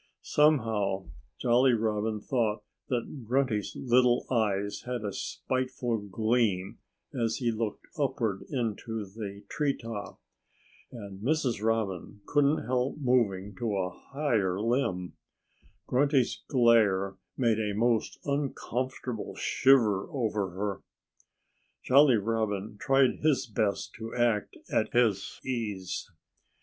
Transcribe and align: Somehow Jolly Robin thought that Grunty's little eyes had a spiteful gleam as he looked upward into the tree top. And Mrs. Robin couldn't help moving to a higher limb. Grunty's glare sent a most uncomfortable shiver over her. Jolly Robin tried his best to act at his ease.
Somehow 0.23 1.11
Jolly 1.39 1.73
Robin 1.73 2.19
thought 2.21 2.63
that 2.87 3.23
Grunty's 3.27 3.75
little 3.75 4.25
eyes 4.31 4.81
had 4.87 5.05
a 5.05 5.13
spiteful 5.13 5.99
gleam 6.01 6.79
as 7.13 7.35
he 7.35 7.51
looked 7.51 7.85
upward 7.99 8.41
into 8.49 9.05
the 9.05 9.43
tree 9.47 9.77
top. 9.77 10.19
And 10.91 11.21
Mrs. 11.21 11.61
Robin 11.61 12.21
couldn't 12.25 12.65
help 12.65 12.97
moving 12.97 13.55
to 13.59 13.77
a 13.77 13.91
higher 13.91 14.59
limb. 14.59 15.13
Grunty's 15.85 16.45
glare 16.47 17.17
sent 17.39 17.59
a 17.59 17.73
most 17.73 18.17
uncomfortable 18.25 19.35
shiver 19.35 20.07
over 20.09 20.49
her. 20.49 20.81
Jolly 21.83 22.15
Robin 22.17 22.75
tried 22.79 23.19
his 23.21 23.45
best 23.45 23.93
to 23.99 24.15
act 24.15 24.57
at 24.73 24.93
his 24.93 25.39
ease. 25.45 26.09